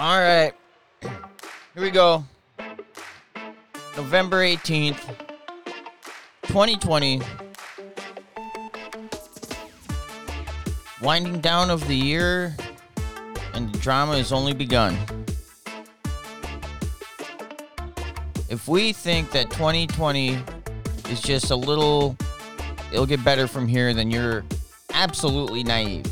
[0.00, 0.52] All right.
[1.00, 1.10] Here
[1.74, 2.22] we go.
[3.96, 5.00] November 18th,
[6.44, 7.20] 2020.
[11.02, 12.56] Winding down of the year,
[13.54, 14.96] and the drama has only begun.
[18.48, 20.38] If we think that 2020
[21.10, 22.16] is just a little,
[22.92, 24.44] it'll get better from here, then you're
[24.94, 26.06] absolutely naive.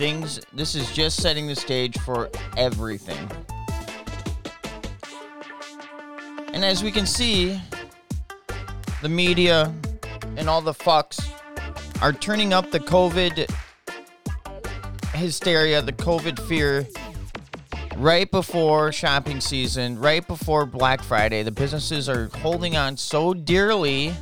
[0.00, 3.18] Things, this is just setting the stage for everything.
[6.54, 7.60] And as we can see,
[9.02, 9.70] the media
[10.38, 11.20] and all the fucks
[12.00, 13.54] are turning up the COVID
[15.12, 16.86] hysteria, the COVID fear
[17.98, 21.42] right before shopping season, right before Black Friday.
[21.42, 24.14] The businesses are holding on so dearly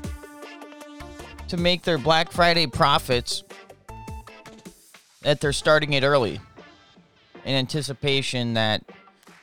[1.46, 3.44] to make their Black Friday profits
[5.22, 6.40] that they're starting it early
[7.44, 8.82] in anticipation that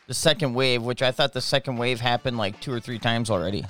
[0.08, 3.30] the second wave, which I thought the second wave happened like two or three times
[3.30, 3.66] already.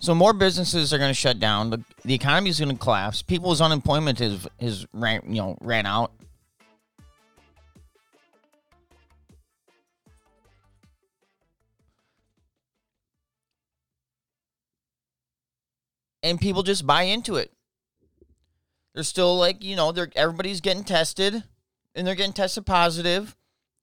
[0.00, 1.70] So more businesses are going to shut down.
[1.70, 3.20] The, the economy is going to collapse.
[3.20, 6.12] People's unemployment is is ran, you know ran out.
[16.22, 17.52] And people just buy into it.
[18.98, 21.44] They're still like, you know, they're everybody's getting tested
[21.94, 23.36] and they're getting tested positive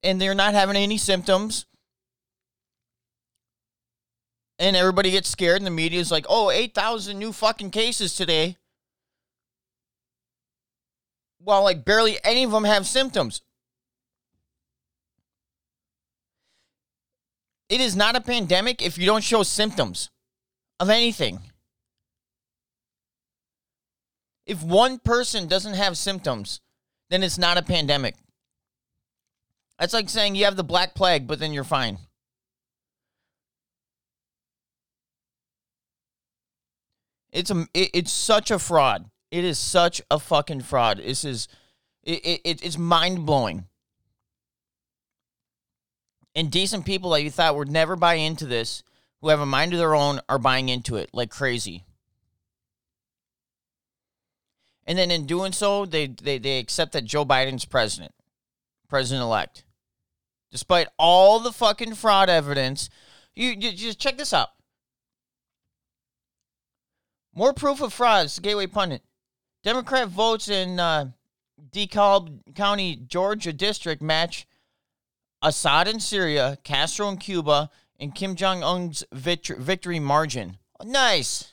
[0.03, 1.65] and they're not having any symptoms.
[4.59, 8.57] And everybody gets scared and the media is like oh 8000 new fucking cases today.
[11.39, 13.41] Well like barely any of them have symptoms.
[17.69, 20.09] It is not a pandemic if you don't show symptoms
[20.81, 21.39] of anything
[24.45, 26.61] if one person doesn't have symptoms
[27.09, 28.15] then it's not a pandemic
[29.79, 31.97] that's like saying you have the black plague but then you're fine
[37.35, 39.09] It's a it, it's such a fraud.
[39.29, 40.99] It is such a fucking fraud.
[40.99, 41.49] This is
[42.03, 43.65] it, it it's mind blowing.
[46.33, 48.83] And decent people that you thought would never buy into this,
[49.21, 51.83] who have a mind of their own, are buying into it like crazy.
[54.85, 58.13] And then in doing so, they they, they accept that Joe Biden's president,
[58.87, 59.63] president elect.
[60.51, 62.89] Despite all the fucking fraud evidence,
[63.33, 64.49] you, you just check this out.
[67.33, 68.31] More proof of fraud.
[68.41, 69.01] Gateway Pundit.
[69.63, 71.09] Democrat votes in uh,
[71.71, 74.47] DeKalb County, Georgia district match
[75.41, 77.69] Assad in Syria, Castro in Cuba,
[77.99, 80.57] and Kim Jong Un's victory margin.
[80.83, 81.51] nice.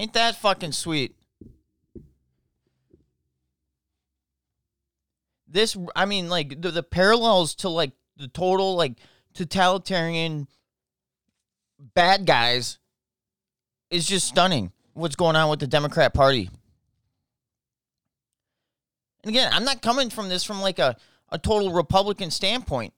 [0.00, 1.14] Ain't that fucking sweet?
[5.46, 8.94] This, I mean, like the, the parallels to like the total like
[9.34, 10.48] totalitarian
[11.78, 12.78] bad guys
[13.90, 16.48] is just stunning what's going on with the Democrat Party.
[19.22, 20.96] And again, I'm not coming from this from like a,
[21.28, 22.94] a total Republican standpoint.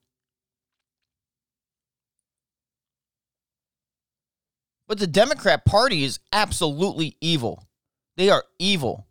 [4.92, 7.66] But the Democrat Party is absolutely evil.
[8.18, 9.06] They are evil.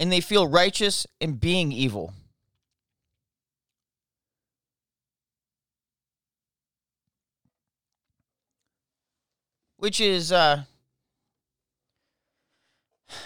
[0.00, 2.12] And they feel righteous in being evil.
[9.76, 10.64] which is uh,
[13.08, 13.16] if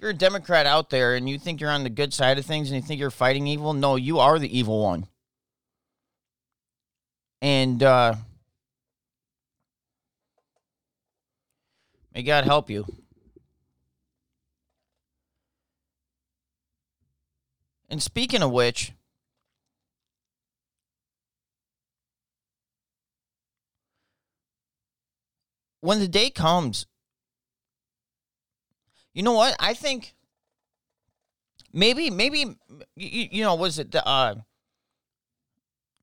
[0.00, 2.72] you're a Democrat out there and you think you're on the good side of things
[2.72, 5.06] and you think you're fighting evil, no, you are the evil one.
[7.40, 8.14] And uh,
[12.14, 12.86] may God help you.
[17.88, 18.92] And speaking of which,
[25.80, 26.86] when the day comes,
[29.12, 29.56] you know what?
[29.58, 30.14] I think
[31.72, 32.38] maybe, maybe,
[32.94, 34.36] you, you know, was it the uh,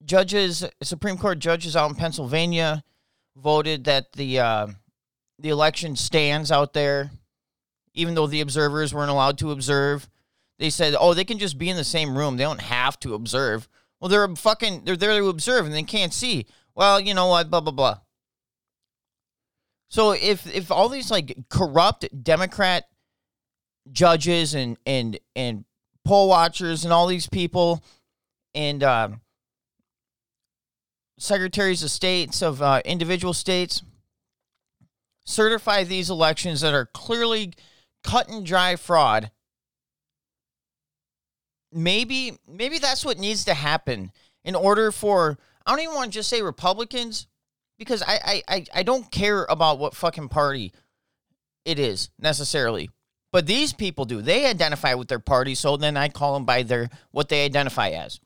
[0.04, 2.84] judges, Supreme Court judges out in Pennsylvania
[3.36, 4.68] voted that the uh,
[5.40, 7.12] the election stands out there,
[7.94, 10.10] even though the observers weren't allowed to observe.
[10.60, 12.38] They said, "Oh, they can just be in the same room.
[12.38, 13.68] They don't have to observe."
[14.00, 16.46] Well, they're fucking they're there to observe and they can't see.
[16.76, 17.50] Well, you know what?
[17.50, 17.98] Blah blah blah.
[19.90, 22.86] So if if all these like corrupt Democrat
[23.92, 25.66] judges and and and
[26.06, 27.84] poll watchers and all these people
[28.54, 29.10] and uh,
[31.18, 33.82] secretaries of states of uh, individual states
[35.28, 37.54] certify these elections that are clearly
[38.04, 39.30] cut and dry fraud.
[41.72, 44.12] Maybe maybe that's what needs to happen
[44.44, 47.28] in order for I don't even want to just say Republicans
[47.78, 50.72] because I I I, don't care about what fucking party
[51.66, 52.90] it is necessarily.
[53.34, 54.22] But these people do.
[54.22, 57.90] They identify with their party, so then I call them by their what they identify
[57.90, 58.22] as.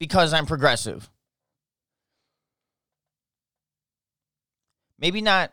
[0.00, 1.10] Because I'm progressive.
[4.98, 5.52] Maybe not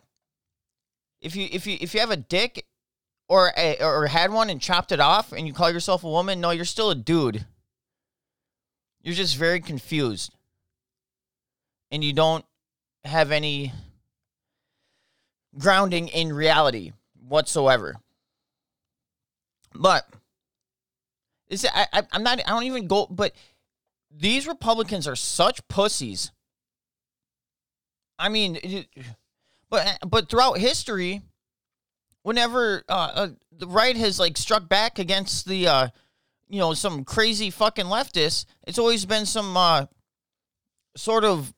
[1.22, 2.66] if you if you if you have a dick
[3.30, 6.42] or a, or had one and chopped it off and you call yourself a woman,
[6.42, 7.46] no, you're still a dude.
[9.02, 10.34] You're just very confused.
[11.92, 12.46] And you don't
[13.06, 13.74] have any
[15.58, 16.92] grounding in reality
[17.28, 17.96] whatsoever.
[19.74, 20.08] But
[21.50, 23.34] is I, I I'm not I don't even go but
[24.14, 26.32] these Republicans are such pussies.
[28.20, 28.88] I mean, it,
[29.71, 31.21] but but throughout history,
[32.21, 33.27] whenever uh, uh,
[33.57, 35.88] the right has like struck back against the uh,
[36.50, 39.85] you know some crazy fucking leftists, it's always been some uh,
[40.95, 41.51] sort of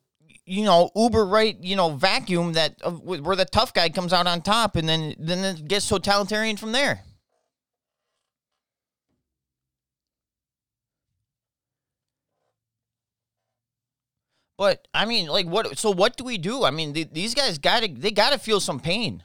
[0.45, 4.27] you know uber right you know vacuum that uh, where the tough guy comes out
[4.27, 7.01] on top, and then then it gets totalitarian from there.
[14.57, 15.77] But I mean, like, what?
[15.77, 16.63] So what do we do?
[16.63, 19.23] I mean, these guys got to they got to feel some pain.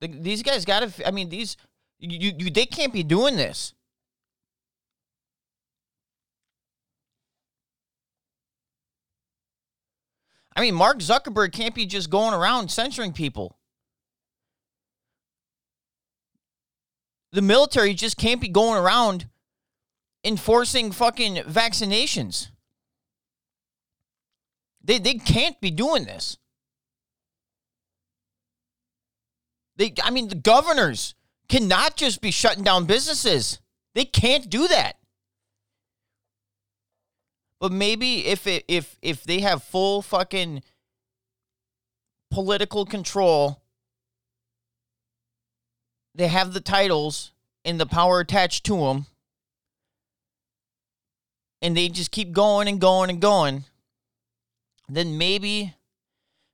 [0.00, 1.06] The, these guys got to.
[1.06, 1.56] I mean, these
[1.98, 3.74] you, you they can't be doing this.
[10.54, 13.56] I mean, Mark Zuckerberg can't be just going around censoring people.
[17.32, 19.28] The military just can't be going around
[20.22, 22.51] enforcing fucking vaccinations.
[24.84, 26.36] They, they can't be doing this.
[29.76, 31.14] They, I mean, the governors
[31.48, 33.60] cannot just be shutting down businesses.
[33.94, 34.96] They can't do that.
[37.60, 40.64] But maybe if it, if if they have full fucking
[42.30, 43.62] political control,
[46.12, 47.30] they have the titles
[47.64, 49.06] and the power attached to them,
[51.60, 53.64] and they just keep going and going and going,
[54.96, 55.74] then maybe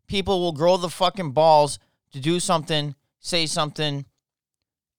[0.07, 1.79] people will grow the fucking balls
[2.13, 4.05] to do something, say something.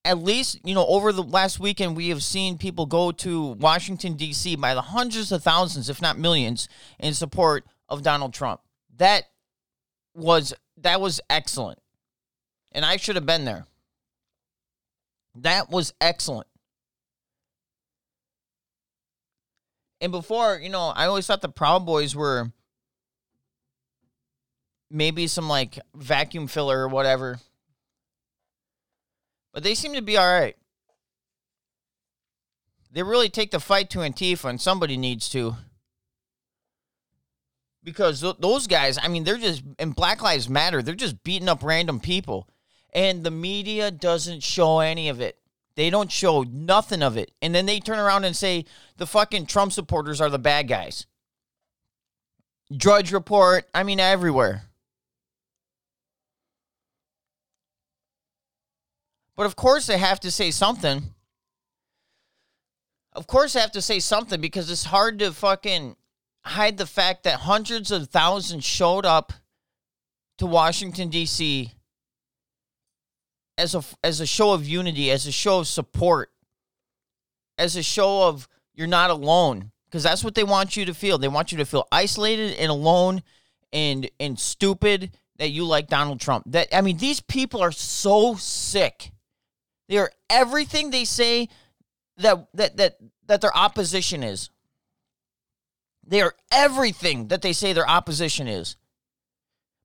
[0.06, 4.14] At least, you know, over the last weekend, we have seen people go to Washington,
[4.14, 4.56] D.C.
[4.56, 6.70] by the hundreds of thousands, if not millions,
[7.00, 8.62] in support of Donald Trump.
[8.98, 9.26] That
[10.14, 11.80] was that was excellent.
[12.72, 13.66] And I should have been there.
[15.36, 16.48] That was excellent.
[20.02, 22.52] And before, you know, I always thought the Proud Boys were
[24.90, 27.40] maybe some like vacuum filler or whatever.
[29.54, 30.56] But they seem to be all right.
[32.92, 35.56] They really take the fight to Antifa, and somebody needs to.
[37.84, 41.50] Because th- those guys, I mean, they're just, in Black Lives Matter, they're just beating
[41.50, 42.50] up random people.
[42.92, 45.38] And the media doesn't show any of it.
[45.76, 47.32] They don't show nothing of it.
[47.42, 48.66] And then they turn around and say
[48.98, 51.06] the fucking Trump supporters are the bad guys.
[52.76, 54.64] Drudge Report, I mean, everywhere.
[59.40, 61.02] But of course, they have to say something.
[63.14, 65.96] Of course, they have to say something because it's hard to fucking
[66.44, 69.32] hide the fact that hundreds of thousands showed up
[70.40, 71.72] to Washington, D.C.
[73.58, 76.32] as a, as a show of unity, as a show of support,
[77.58, 79.72] as a show of you're not alone.
[79.86, 81.18] Because that's what they want you to feel.
[81.18, 83.24] They want you to feel isolated and alone
[83.72, 86.44] and and stupid that you like Donald Trump.
[86.48, 89.14] That I mean, these people are so sick
[89.90, 91.50] they are everything they say
[92.18, 94.52] that that that that their opposition is.
[96.06, 98.78] They are everything that they say their opposition is.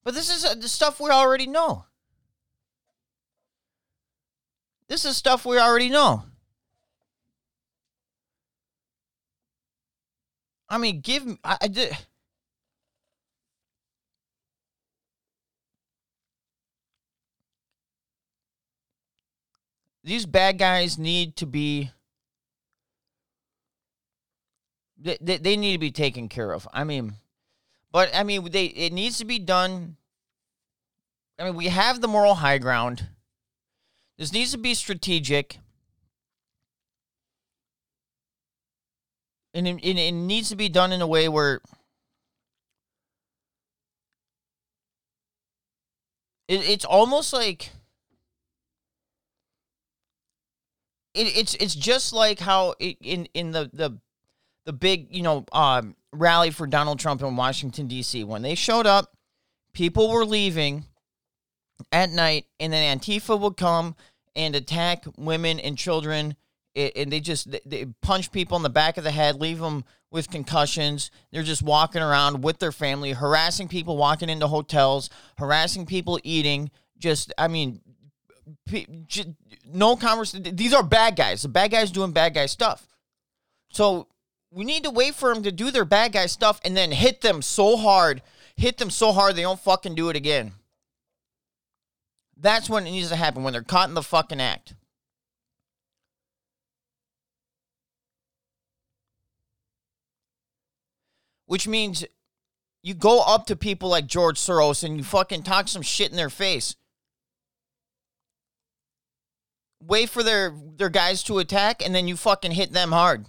[0.04, 1.86] But this is uh, the stuff we already know.
[4.88, 6.24] This is stuff we already know.
[10.68, 11.38] I mean, give me.
[11.42, 11.96] I, I did.
[20.04, 21.90] These bad guys need to be
[24.96, 26.66] they, they, need to be taken care of.
[26.72, 27.14] I mean,
[27.92, 29.96] but I mean they it needs to be done
[31.38, 33.08] I mean, we have the moral high ground.
[34.18, 35.58] This needs to be strategic.
[39.52, 41.60] And it, it, it needs to be done in a way where
[46.48, 47.70] it, it's almost like
[51.14, 53.98] it, it's it's just like how it, in in the the
[54.66, 58.24] the big you know um, rally for Donald Trump in Washington D.C.
[58.24, 59.16] when they showed up,
[59.72, 60.84] people were leaving
[61.92, 63.94] at night, and then Antifa would come
[64.36, 66.36] and attack women and children,
[66.74, 70.30] and they just they punch people in the back of the head, leave them with
[70.30, 71.10] concussions.
[71.32, 76.70] They're just walking around with their family, harassing people walking into hotels, harassing people eating.
[76.96, 77.80] Just, I mean,
[79.66, 80.56] no conversation.
[80.56, 81.42] These are bad guys.
[81.42, 82.86] The bad guys doing bad guy stuff.
[83.70, 84.08] So
[84.50, 87.20] we need to wait for them to do their bad guy stuff and then hit
[87.20, 88.22] them so hard,
[88.56, 90.52] hit them so hard they don't fucking do it again.
[92.36, 94.74] That's when it needs to happen when they're caught in the fucking act.
[101.46, 102.04] Which means
[102.82, 106.16] you go up to people like George Soros and you fucking talk some shit in
[106.16, 106.76] their face.
[109.86, 113.26] Wait for their their guys to attack and then you fucking hit them hard.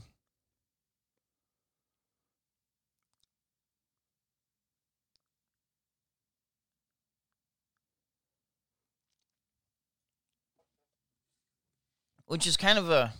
[12.27, 13.13] which is kind of a,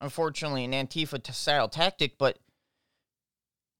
[0.00, 2.38] unfortunately, an Antifa style tactic, but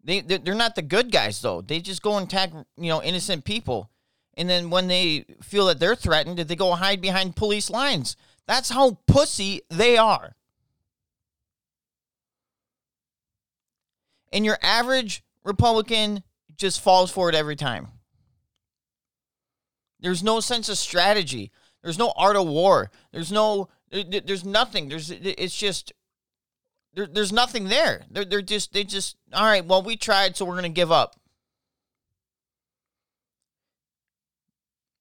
[0.02, 1.60] they they're not the good guys though.
[1.60, 3.90] They just go and attack you know innocent people,
[4.34, 8.16] and then when they feel that they're threatened, they go hide behind police lines.
[8.50, 10.34] That's how pussy they are.
[14.32, 16.24] And your average Republican
[16.56, 17.86] just falls for it every time.
[20.00, 21.52] There's no sense of strategy.
[21.84, 22.90] There's no art of war.
[23.12, 24.88] There's no there's nothing.
[24.88, 25.92] There's it's just
[26.94, 28.02] there, there's nothing there.
[28.10, 29.64] They're they're just they just all right.
[29.64, 31.19] Well, we tried, so we're gonna give up.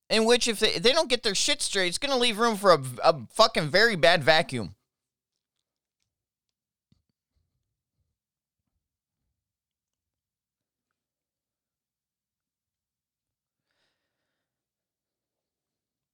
[0.10, 2.56] In which, if they, if they don't get their shit straight, it's gonna leave room
[2.56, 4.76] for a, a fucking very bad vacuum.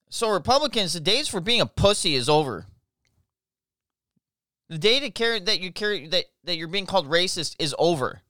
[0.10, 2.68] So Republicans, the days for being a pussy is over.
[4.70, 8.22] The day to carry that you carry that, that you're being called racist is over.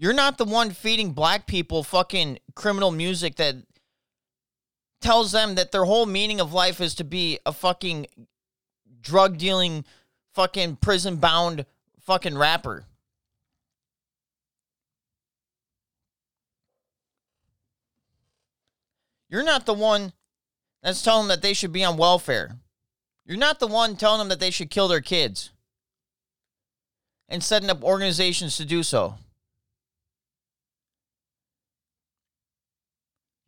[0.00, 3.56] You're not the one feeding black people fucking criminal music that
[5.02, 8.06] tells them that their whole meaning of life is to be a fucking
[9.02, 9.84] drug dealing,
[10.32, 11.66] fucking prison bound
[12.00, 12.86] fucking rapper.
[19.28, 20.14] You're not the one
[20.82, 22.56] that's telling them that they should be on welfare.
[23.26, 25.50] You're not the one telling them that they should kill their kids
[27.28, 29.16] and setting up organizations to do so.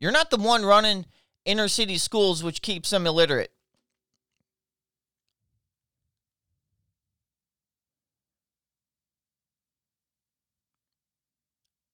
[0.02, 1.06] You're not the one running
[1.44, 3.52] inner city schools, which keeps them illiterate.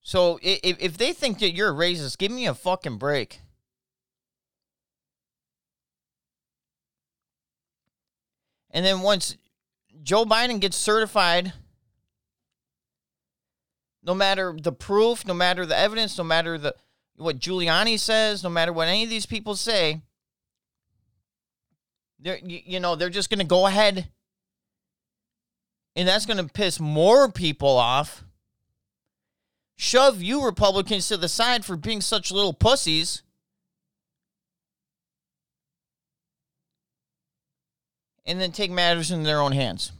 [0.00, 3.40] So if, if they think that you're a racist, give me a fucking break.
[8.70, 9.36] And then once
[10.02, 11.52] Joe Biden gets certified,
[14.02, 16.74] no matter the proof, no matter the evidence, no matter the
[17.18, 20.00] what Giuliani says, no matter what any of these people say,
[22.18, 24.08] they're you know they're just going to go ahead,
[25.94, 28.24] and that's going to piss more people off.
[29.76, 33.22] Shove you Republicans to the side for being such little pussies.
[38.28, 39.90] and then take matters in their own hands.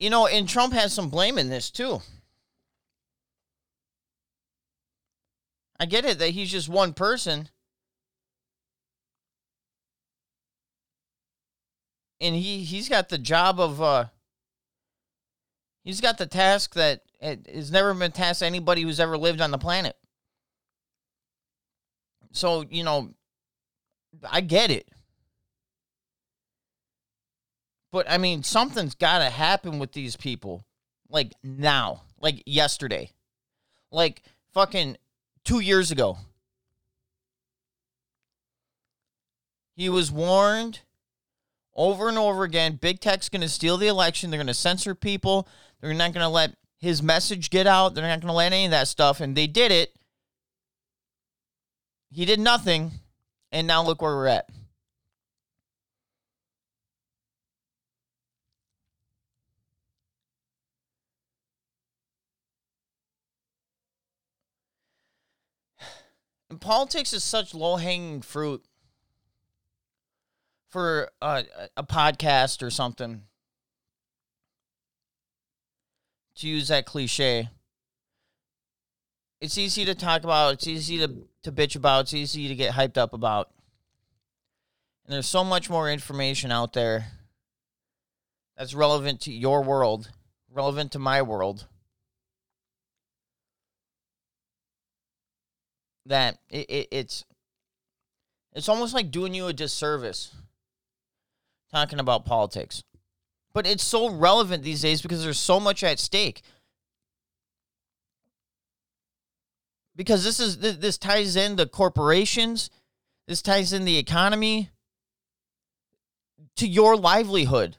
[0.00, 2.00] You know, and Trump has some blame in this too.
[5.78, 7.50] I get it that he's just one person.
[12.20, 14.06] And he he's got the job of uh
[15.84, 19.50] he's got the task that has never been tasked to anybody who's ever lived on
[19.50, 19.96] the planet.
[22.32, 23.14] So, you know,
[24.30, 24.88] I get it.
[27.92, 30.64] But I mean, something's got to happen with these people.
[31.08, 33.10] Like now, like yesterday,
[33.90, 34.96] like fucking
[35.44, 36.18] two years ago.
[39.74, 40.80] He was warned
[41.74, 44.30] over and over again big tech's going to steal the election.
[44.30, 45.48] They're going to censor people.
[45.80, 47.94] They're not going to let his message get out.
[47.94, 49.20] They're not going to let any of that stuff.
[49.20, 49.94] And they did it.
[52.12, 52.90] He did nothing,
[53.52, 54.48] and now look where we're at.
[66.50, 68.64] And politics is such low hanging fruit
[70.68, 71.44] for a,
[71.76, 73.22] a podcast or something.
[76.36, 77.50] To use that cliche,
[79.40, 82.74] it's easy to talk about, it's easy to, to bitch about, it's easy to get
[82.74, 83.50] hyped up about.
[85.04, 87.08] And there's so much more information out there
[88.56, 90.10] that's relevant to your world,
[90.50, 91.66] relevant to my world.
[96.06, 97.24] That it, it, it's
[98.52, 100.34] it's almost like doing you a disservice
[101.72, 102.82] talking about politics.
[103.52, 106.42] But it's so relevant these days because there's so much at stake.
[109.96, 112.70] Because this is this ties in the corporations,
[113.26, 114.70] this ties in the economy
[116.56, 117.76] to your livelihood.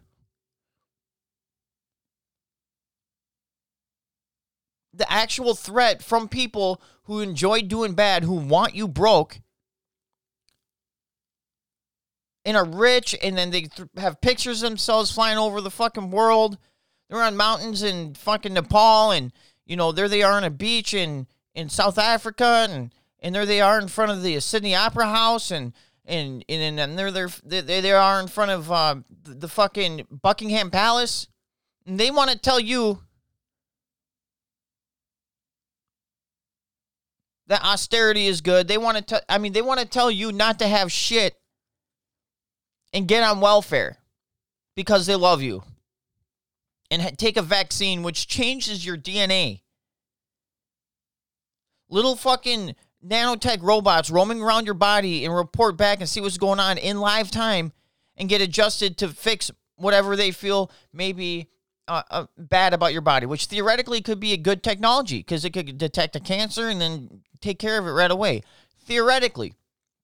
[4.93, 9.39] The actual threat from people who enjoy doing bad, who want you broke,
[12.45, 16.11] and are rich, and then they th- have pictures of themselves flying over the fucking
[16.11, 16.57] world.
[17.09, 19.31] They're on mountains in fucking Nepal, and
[19.65, 23.45] you know there they are on a beach in in South Africa, and and there
[23.45, 25.73] they are in front of the Sydney Opera House, and
[26.05, 30.07] and and and they're there they they are in front of uh, the, the fucking
[30.09, 31.27] Buckingham Palace,
[31.85, 33.01] and they want to tell you
[37.51, 38.69] that austerity is good.
[38.69, 39.19] They want to tell.
[39.27, 41.35] I mean, they want to tell you not to have shit
[42.93, 43.97] and get on welfare
[44.73, 45.61] because they love you
[46.89, 49.63] and take a vaccine which changes your DNA.
[51.89, 52.73] Little fucking
[53.05, 57.01] nanotech robots roaming around your body and report back and see what's going on in
[57.01, 57.73] live time
[58.15, 61.49] and get adjusted to fix whatever they feel may be
[61.89, 65.49] uh, uh, bad about your body, which theoretically could be a good technology because it
[65.49, 68.43] could detect a cancer and then take care of it right away.
[68.85, 69.53] Theoretically.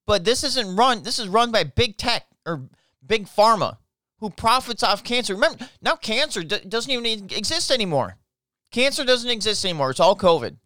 [0.06, 2.68] But this isn't run, this is run by big tech or
[3.06, 3.78] big pharma
[4.20, 5.34] who profits off cancer.
[5.34, 8.16] Remember, now cancer d- doesn't even exist anymore.
[8.70, 9.90] Cancer doesn't exist anymore.
[9.90, 10.56] It's all COVID.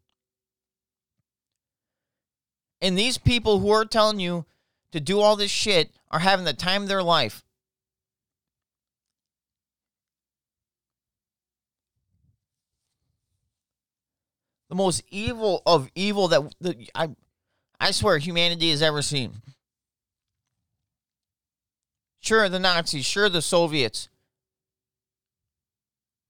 [2.81, 4.45] And these people who are telling you
[4.91, 7.45] to do all this shit are having the time of their life.
[14.73, 17.11] The most evil of evil that, that I,
[17.79, 19.43] I swear humanity has ever seen.
[22.21, 24.09] Sure, the Nazis, sure, the Soviets.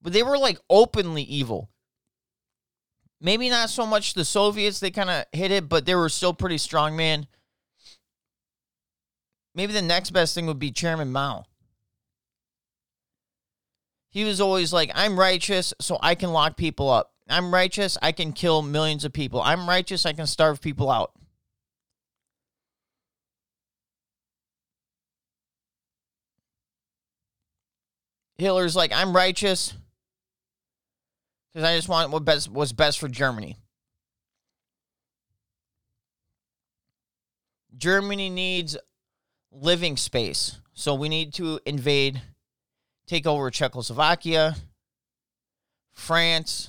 [0.02, 1.70] But they were like openly evil.
[3.20, 6.34] Maybe not so much the Soviets, they kind of hit it, but they were still
[6.34, 7.28] pretty strong, man.
[9.54, 11.44] Maybe the next best thing would be Chairman Mao.
[14.10, 17.11] He was always like, I'm righteous, so I can lock people up.
[17.32, 19.40] I'm righteous, I can kill millions of people.
[19.40, 21.12] I'm righteous, I can starve people out.
[28.36, 29.72] Hitler's like, I'm righteous
[31.52, 33.56] because I just want what best was best for Germany.
[37.76, 38.76] Germany needs
[39.50, 42.20] living space, so we need to invade,
[43.06, 44.56] take over Czechoslovakia,
[45.92, 46.68] France,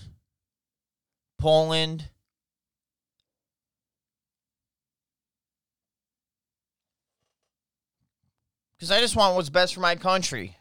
[1.44, 2.10] Poland.
[8.78, 10.56] Because I just want what's best for my country.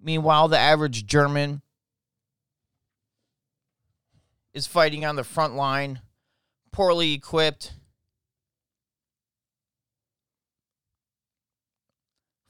[0.00, 1.60] Meanwhile, the average German
[4.54, 6.00] is fighting on the front line,
[6.72, 7.72] poorly equipped,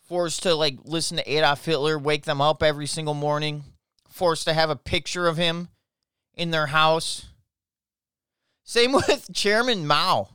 [0.02, 3.64] forced to like listen to Adolf Hitler, wake them up every single morning,
[4.09, 5.68] forced to have a picture of him
[6.35, 7.26] in their house.
[8.64, 10.28] Same with Chairman Mao.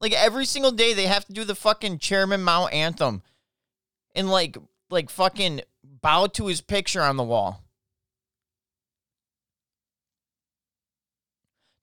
[0.00, 3.22] Like every single day they have to do the fucking Chairman Mao anthem.
[4.14, 4.56] And like
[4.90, 7.62] like fucking bow to his picture on the wall.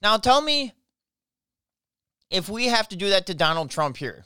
[0.05, 0.71] Now tell me
[2.29, 4.23] if we have to do that to Donald Trump here.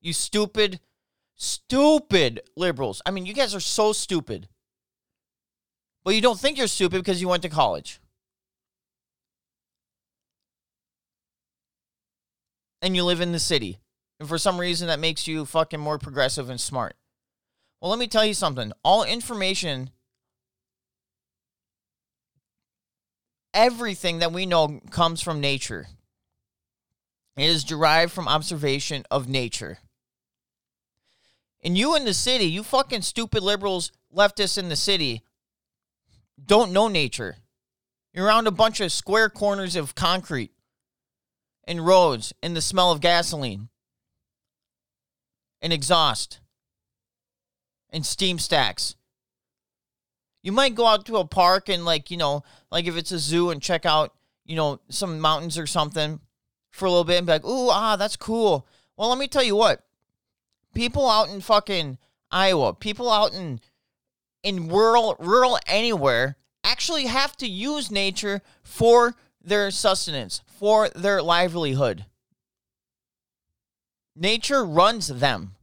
[0.00, 0.78] You stupid,
[1.34, 3.02] stupid liberals.
[3.04, 4.46] I mean, you guys are so stupid.
[6.04, 8.00] But you don't think you're stupid because you went to college.
[12.80, 13.80] And you live in the city.
[14.20, 16.94] And for some reason, that makes you fucking more progressive and smart.
[17.80, 18.70] Well, let me tell you something.
[18.84, 19.90] All information,
[23.54, 25.88] everything that we know comes from nature.
[27.36, 29.78] It is derived from observation of nature.
[31.62, 35.22] And you in the city, you fucking stupid liberals, leftists in the city,
[36.42, 37.36] don't know nature.
[38.12, 40.52] You're around a bunch of square corners of concrete
[41.64, 43.68] and roads and the smell of gasoline
[45.62, 46.40] and exhaust
[47.90, 48.96] and steam stacks.
[50.42, 53.18] You might go out to a park and like, you know, like if it's a
[53.18, 56.20] zoo and check out, you know, some mountains or something
[56.70, 59.42] for a little bit and be like, "Ooh, ah, that's cool." Well, let me tell
[59.42, 59.84] you what.
[60.72, 61.98] People out in fucking
[62.30, 63.60] Iowa, people out in
[64.42, 72.06] in rural rural anywhere actually have to use nature for their sustenance, for their livelihood.
[74.14, 75.56] Nature runs them.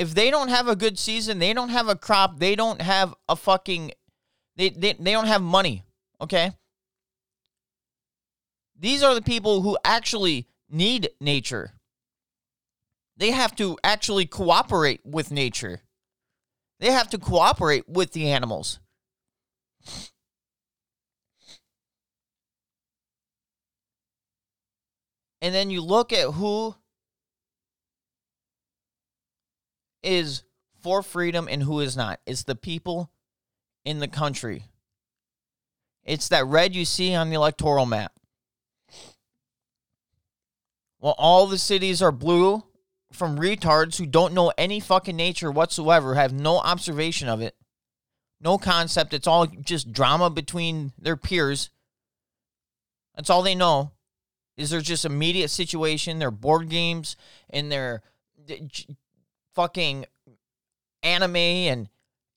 [0.00, 3.14] If they don't have a good season, they don't have a crop, they don't have
[3.28, 3.92] a fucking
[4.56, 5.84] they they, they don't have money,
[6.22, 6.52] okay?
[8.78, 11.74] These are the people who actually need nature.
[13.18, 15.82] They have to actually cooperate with nature.
[16.78, 18.80] They have to cooperate with the animals.
[25.42, 26.74] And then you look at who
[30.02, 30.42] is
[30.80, 32.20] for freedom and who is not.
[32.26, 33.10] It's the people
[33.84, 34.64] in the country.
[36.04, 38.12] It's that red you see on the electoral map.
[41.00, 42.64] Well, all the cities are blue
[43.12, 47.56] from retards who don't know any fucking nature whatsoever, have no observation of it,
[48.40, 49.14] no concept.
[49.14, 51.70] It's all just drama between their peers.
[53.16, 53.92] That's all they know.
[54.56, 57.16] Is there just immediate situation, their board games
[57.48, 58.02] and their
[59.54, 60.06] fucking
[61.02, 61.88] anime and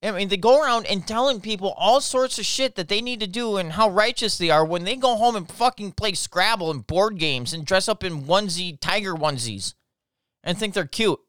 [0.04, 3.22] I mean, they go around and telling people all sorts of shit that they need
[3.22, 6.70] to do and how righteous they are when they go home and fucking play Scrabble
[6.72, 9.76] and board games and dress up in onesie, tiger onesies
[10.44, 11.20] and think they're cute.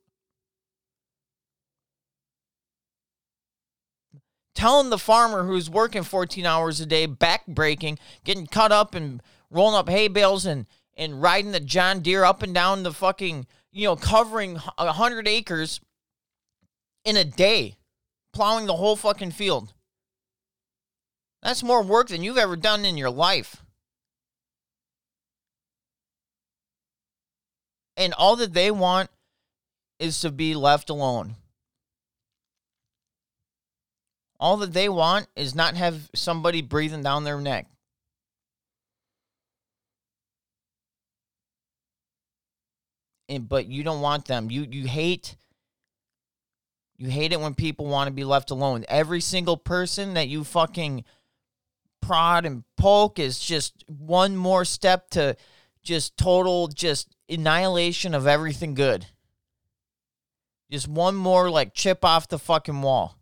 [4.56, 9.22] Telling the farmer who's working 14 hours a day, back breaking, getting cut up and
[9.50, 10.66] rolling up hay bales and,
[10.96, 15.80] and riding the John Deere up and down the fucking, you know, covering 100 acres
[17.04, 17.76] in a day
[18.32, 19.72] plowing the whole fucking field.
[21.42, 23.62] That's more work than you've ever done in your life.
[27.96, 29.10] And all that they want
[29.98, 31.34] is to be left alone.
[34.38, 37.66] All that they want is not have somebody breathing down their neck.
[43.28, 44.50] And, but you don't want them.
[44.50, 45.36] You you hate
[46.96, 48.84] you hate it when people want to be left alone.
[48.88, 51.04] Every single person that you fucking
[52.00, 55.36] prod and poke is just one more step to
[55.82, 59.06] just total just annihilation of everything good.
[60.70, 63.18] Just one more like chip off the fucking wall.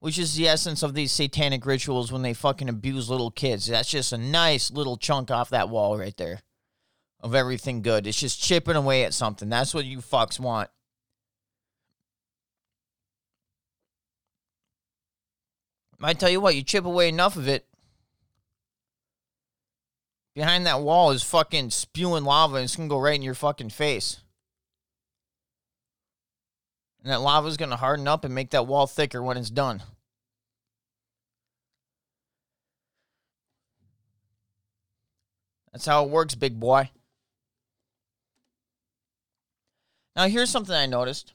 [0.00, 3.66] Which is the essence of these satanic rituals when they fucking abuse little kids.
[3.66, 6.40] That's just a nice little chunk off that wall right there
[7.20, 8.06] of everything good.
[8.06, 9.48] It's just chipping away at something.
[9.48, 10.70] That's what you fucks want.
[16.02, 17.66] I tell you what, you chip away enough of it.
[20.34, 23.68] Behind that wall is fucking spewing lava and it's gonna go right in your fucking
[23.68, 24.20] face.
[27.02, 29.82] And that lava is gonna harden up and make that wall thicker when it's done.
[35.72, 36.90] That's how it works, big boy.
[40.16, 41.32] Now, here's something I noticed.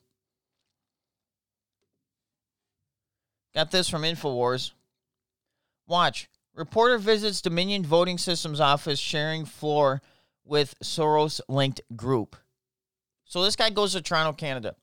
[3.53, 4.71] Got this from InfoWars.
[5.87, 6.29] Watch.
[6.53, 10.01] Reporter visits Dominion Voting Systems office sharing floor
[10.43, 12.35] with Soros linked group.
[13.23, 14.75] So this guy goes to Toronto, Canada,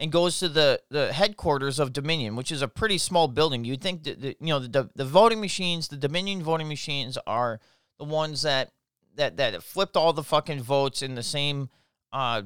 [0.00, 3.66] and goes to the, the headquarters of Dominion, which is a pretty small building.
[3.66, 7.60] You'd think that the, you know the, the voting machines, the Dominion voting machines, are
[7.98, 8.70] the ones that
[9.16, 11.68] that that flipped all the fucking votes in the same
[12.14, 12.42] uh,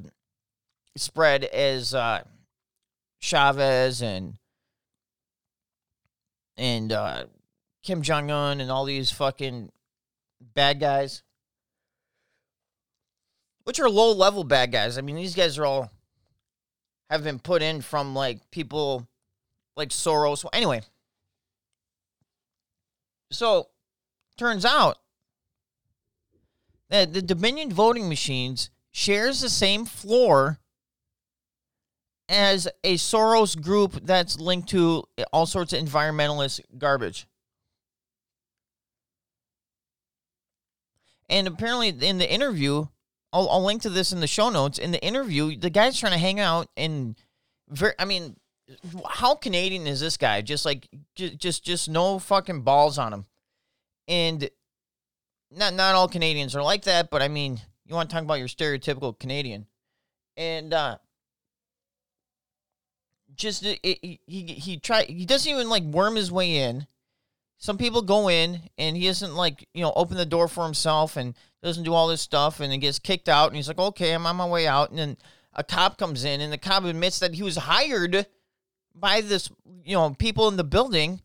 [0.96, 2.24] spread as uh,
[3.20, 4.34] Chavez and
[6.56, 7.26] and uh,
[7.84, 9.70] Kim Jong Un and all these fucking
[10.40, 11.22] bad guys,
[13.62, 14.98] which are low level bad guys.
[14.98, 15.93] I mean, these guys are all
[17.10, 19.06] have been put in from like people
[19.76, 20.44] like Soros.
[20.52, 20.82] Anyway,
[23.30, 23.68] so
[24.36, 24.98] turns out
[26.88, 30.58] that the Dominion voting machines shares the same floor
[32.28, 37.26] as a Soros group that's linked to all sorts of environmentalist garbage.
[41.28, 42.86] And apparently, in the interview,
[43.34, 44.78] I'll, I'll link to this in the show notes.
[44.78, 47.16] In the interview, the guy's trying to hang out and
[47.68, 47.92] very.
[47.98, 48.36] I mean,
[49.10, 50.40] how Canadian is this guy?
[50.40, 53.26] Just like just just just no fucking balls on him.
[54.06, 54.48] And
[55.50, 58.38] not not all Canadians are like that, but I mean, you want to talk about
[58.38, 59.66] your stereotypical Canadian,
[60.36, 60.98] and uh
[63.34, 66.86] just it, it, he he try he doesn't even like worm his way in.
[67.64, 71.16] Some people go in and he doesn't like you know open the door for himself
[71.16, 74.12] and doesn't do all this stuff and then gets kicked out and he's like okay
[74.12, 75.16] I'm on my way out and then
[75.54, 78.26] a cop comes in and the cop admits that he was hired
[78.94, 79.48] by this
[79.82, 81.22] you know people in the building.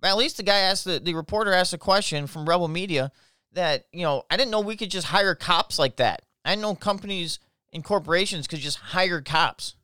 [0.00, 3.10] At least the guy asked the, the reporter asked a question from Rebel Media
[3.54, 6.22] that you know I didn't know we could just hire cops like that.
[6.44, 7.40] I didn't know companies
[7.72, 9.74] and corporations could just hire cops.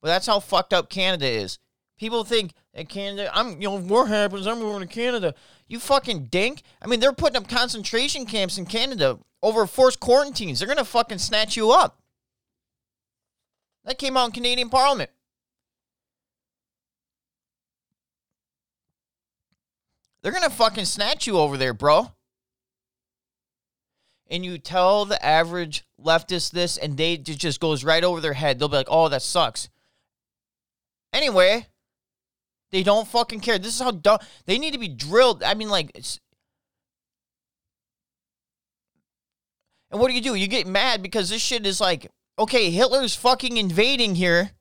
[0.00, 1.60] But that's how fucked up Canada is.
[2.00, 5.34] People think that Canada, I'm, you know, war happens, I'm moving to Canada.
[5.68, 6.62] You fucking dink.
[6.80, 10.58] I mean, they're putting up concentration camps in Canada over forced quarantines.
[10.58, 12.00] They're going to fucking snatch you up.
[13.84, 15.10] That came out in Canadian Parliament.
[20.22, 22.12] They're going to fucking snatch you over there, bro.
[24.30, 28.32] And you tell the average leftist this, and they it just goes right over their
[28.32, 28.58] head.
[28.58, 29.68] They'll be like, oh, that sucks.
[31.12, 31.66] Anyway,
[32.72, 33.58] they don't fucking care.
[33.58, 35.42] This is how dumb they need to be drilled.
[35.42, 35.90] I mean, like,
[39.90, 40.34] and what do you do?
[40.34, 44.52] You get mad because this shit is like, okay, Hitler's fucking invading here,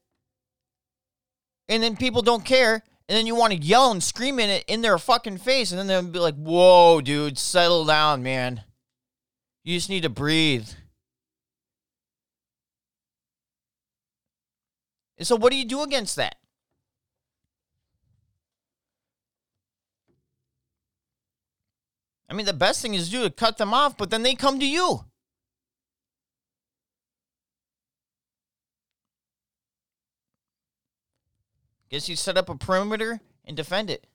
[1.67, 4.65] and then people don't care, and then you want to yell and scream in it
[4.67, 8.63] in their fucking face, and then they'll be like, "Whoa, dude, settle down, man.
[9.63, 10.67] You just need to breathe."
[15.19, 16.38] And so, what do you do against that?
[22.29, 24.35] I mean, the best thing is to do to cut them off, but then they
[24.35, 25.05] come to you.
[31.89, 34.05] Guess you set up a perimeter and defend it.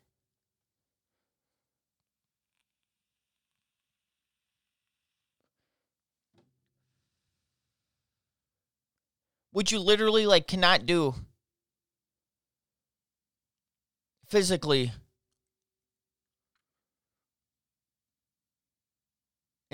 [9.51, 11.17] Which you literally like cannot do
[14.29, 14.93] physically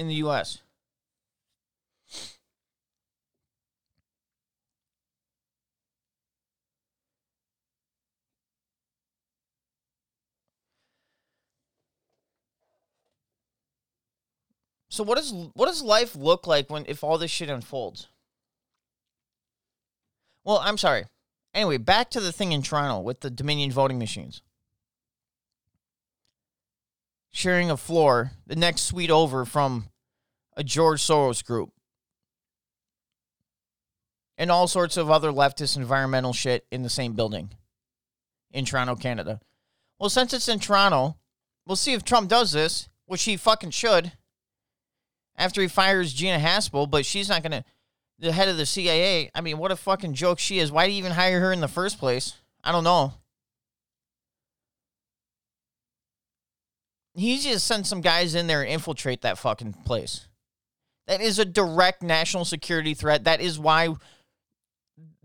[0.00, 0.62] in the US.
[14.88, 18.08] So what does what does life look like when if all this shit unfolds?
[20.44, 21.04] Well, I'm sorry.
[21.54, 24.42] Anyway, back to the thing in Toronto with the Dominion voting machines
[27.30, 29.88] sharing a floor, the next suite over from
[30.56, 31.70] a George Soros group.
[34.36, 37.50] And all sorts of other leftist environmental shit in the same building
[38.50, 39.40] in Toronto, Canada.
[39.98, 41.16] Well, since it's in Toronto,
[41.66, 44.12] we'll see if Trump does this, which he fucking should,
[45.36, 47.64] after he fires Gina Haspel, but she's not going to,
[48.18, 49.30] the head of the CIA.
[49.34, 50.72] I mean, what a fucking joke she is.
[50.72, 52.34] Why do you even hire her in the first place?
[52.62, 53.14] I don't know.
[57.20, 60.26] He just send some guys in there and infiltrate that fucking place.
[61.06, 63.24] That is a direct national security threat.
[63.24, 63.94] That is why.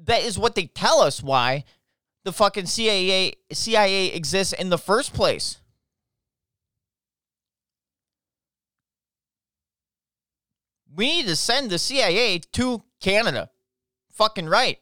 [0.03, 1.63] That is what they tell us why
[2.25, 5.61] the fucking CIA CIA exists in the first place.
[10.93, 13.49] We need to send the CIA to Canada.
[14.11, 14.79] Fucking right.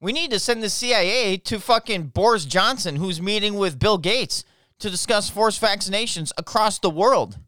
[0.00, 4.44] We need to send the CIA to fucking Boris Johnson, who's meeting with Bill Gates
[4.78, 7.38] to discuss forced vaccinations across the world.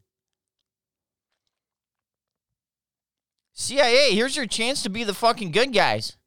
[3.53, 6.17] CIA, here's your chance to be the fucking good guys.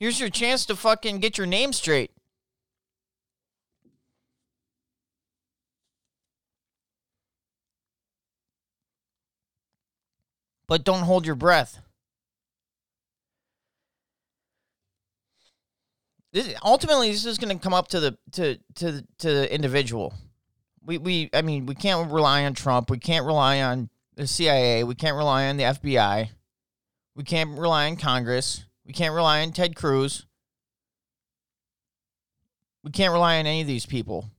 [0.00, 2.10] Here's your chance to fucking get your name straight.
[10.66, 11.80] But don't hold your breath.
[16.32, 20.14] This ultimately this is going to come up to the to to to the individual.
[20.84, 22.90] We we I mean we can't rely on Trump.
[22.90, 24.84] We can't rely on the CIA.
[24.84, 26.28] We can't rely on the FBI.
[27.16, 28.64] We can't rely on Congress.
[28.86, 30.26] We can't rely on Ted Cruz.
[32.82, 34.30] We can't rely on any of these people.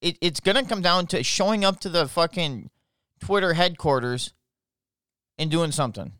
[0.00, 2.70] It, it's going to come down to showing up to the fucking
[3.18, 4.34] Twitter headquarters
[5.38, 6.12] and doing something.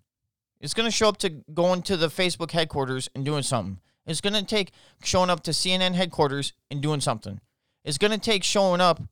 [0.61, 3.81] It's going to show up to going to the Facebook headquarters and doing something.
[4.08, 4.72] It's going to take
[5.04, 7.40] showing up to CNN headquarters and doing something.
[7.84, 9.02] It's going to take showing up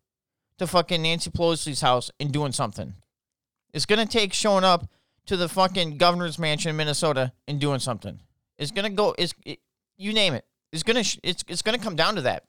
[0.58, 2.94] to fucking Nancy Pelosi's house and doing something.
[3.74, 4.88] It's going to take showing up
[5.26, 8.20] to the fucking governor's mansion in Minnesota and doing something.
[8.58, 9.58] It's going to go it's it,
[9.98, 10.46] you name it.
[10.72, 12.44] It's going to it's it's going to come down to that.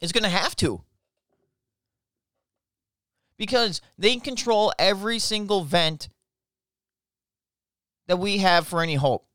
[0.00, 0.82] It's going to have to.
[3.36, 6.08] Because they control every single vent
[8.06, 9.26] that we have for any hope.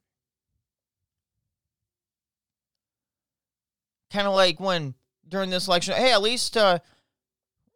[4.12, 4.96] Kind of like when
[5.28, 6.80] during this election, hey, at least uh,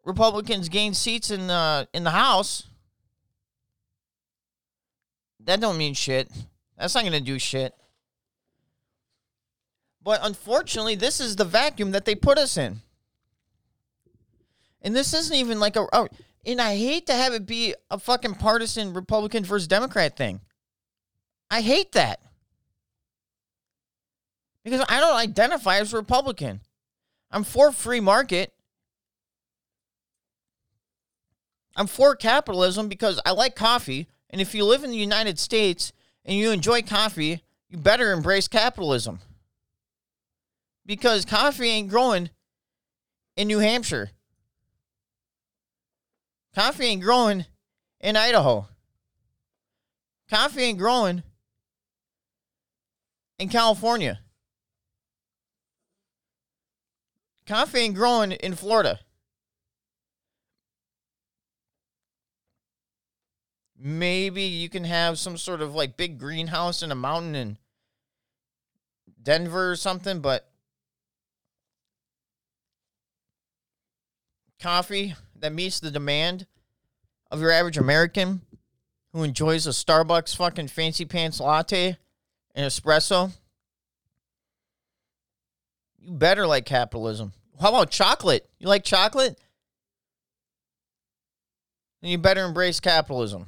[0.04, 2.68] Republicans gained seats in the in the House.
[5.46, 6.30] That don't mean shit.
[6.78, 7.74] That's not going to do shit.
[10.02, 12.82] But unfortunately, this is the vacuum that they put us in.
[14.82, 16.08] And this isn't even like a, a
[16.46, 20.42] and I hate to have it be a fucking partisan Republican versus Democrat thing.
[21.50, 22.20] I hate that.
[24.64, 26.62] Because I don't identify as Republican.
[27.32, 28.54] I'm for free market.
[31.76, 34.08] I'm for capitalism because I like coffee.
[34.30, 35.92] And if you live in the United States
[36.24, 39.20] and you enjoy coffee, you better embrace capitalism.
[40.86, 42.30] Because coffee ain't growing
[43.36, 44.12] in New Hampshire.
[46.54, 47.46] Coffee ain't growing
[48.00, 48.68] in Idaho.
[50.30, 51.24] Coffee ain't growing
[53.40, 54.20] in California.
[57.46, 59.00] Coffee ain't growing in Florida.
[63.78, 67.58] Maybe you can have some sort of like big greenhouse in a mountain in
[69.22, 70.50] Denver or something, but
[74.62, 76.48] coffee that meets the demand
[77.30, 78.42] of your average American
[79.12, 81.98] who enjoys a Starbucks fucking fancy pants latte
[82.56, 83.32] and espresso.
[86.04, 87.34] You better like capitalism.
[87.62, 88.50] How about chocolate?
[88.60, 89.40] You like chocolate?
[92.02, 93.46] Then you better embrace capitalism.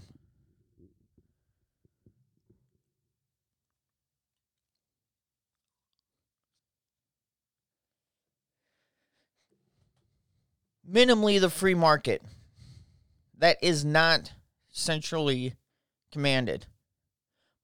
[10.90, 12.22] minimally the free market
[13.38, 14.32] that is not
[14.70, 15.56] centrally
[16.12, 16.68] commanded.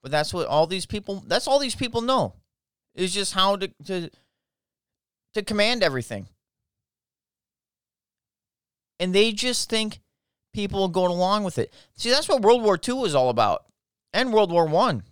[0.02, 2.36] But that's what all these people that's all these people know.
[2.96, 4.10] Is just how to to
[5.34, 6.28] to command everything.
[9.00, 10.00] And they just think
[10.54, 11.74] people will go along with it.
[11.96, 13.66] See, that's what World War II was all about.
[14.14, 15.04] And World War One.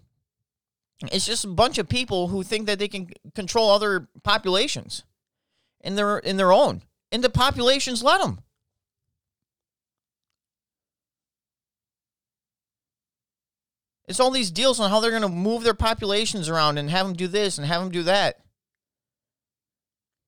[1.11, 5.03] It's just a bunch of people who think that they can control other populations
[5.81, 8.39] in their in their own and the populations let them.
[14.07, 17.05] It's all these deals on how they're going to move their populations around and have
[17.05, 18.39] them do this and have them do that.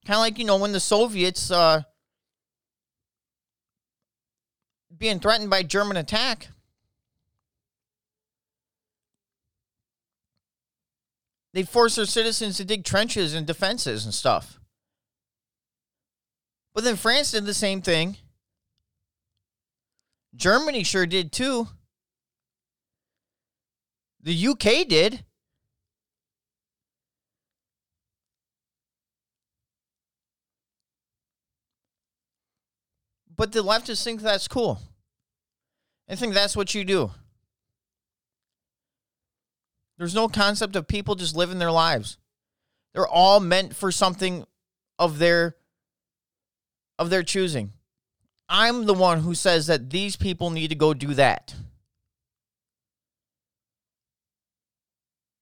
[0.05, 1.83] Kind of like, you know, when the Soviets uh,
[4.97, 6.47] being threatened by German attack.
[11.53, 14.59] They force their citizens to dig trenches and defenses and stuff.
[16.73, 18.17] But then France did the same thing.
[20.35, 21.67] Germany sure did too.
[24.21, 25.25] The UK did.
[33.41, 34.79] But the leftists think that's cool.
[36.07, 37.09] I think that's what you do.
[39.97, 42.19] There's no concept of people just living their lives.
[42.93, 44.45] They're all meant for something
[44.99, 45.55] of their
[46.99, 47.73] of their choosing.
[48.47, 51.55] I'm the one who says that these people need to go do that.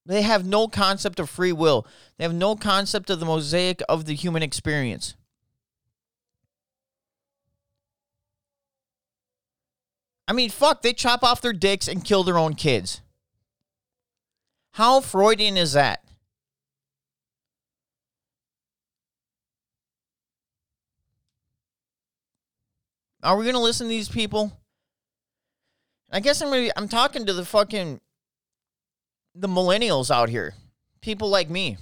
[0.06, 1.86] They have no concept of free will.
[2.18, 5.16] They have no concept of the mosaic of the human experience.
[10.30, 13.02] I mean, fuck, they chop off their dicks and kill their own kids.
[14.74, 16.04] How Freudian is that?
[23.24, 24.56] Are we gonna listen to these people?
[26.12, 28.00] I guess I'm gonna I'm talking to the fucking
[29.34, 30.54] the millennials out here.
[31.02, 31.78] People like me.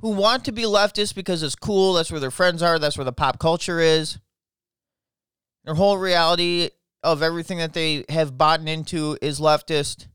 [0.00, 3.04] Who want to be leftist because it's cool, that's where their friends are, that's where
[3.04, 4.18] the pop culture is.
[5.64, 6.70] Their whole reality
[7.02, 10.06] of everything that they have bought into is leftist.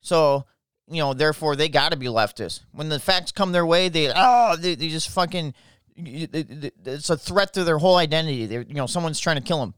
[0.00, 0.44] So
[0.88, 2.60] you know, therefore they got to be leftist.
[2.72, 5.54] When the facts come their way, they oh, they, they just fucking
[5.96, 8.46] it's a threat to their whole identity.
[8.46, 9.74] They you know, someone's trying to kill them.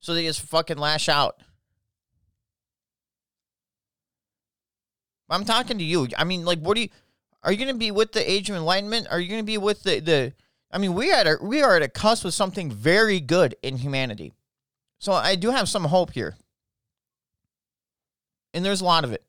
[0.00, 1.36] So they just fucking lash out.
[5.30, 6.08] I'm talking to you.
[6.18, 6.88] I mean, like, what do you?
[7.42, 9.08] Are you going to be with the Age of Enlightenment?
[9.10, 10.32] Are you going to be with the the?
[10.70, 14.32] I mean, we are we are at a cusp of something very good in humanity.
[14.98, 16.36] So I do have some hope here,
[18.54, 19.24] and there's a lot of it.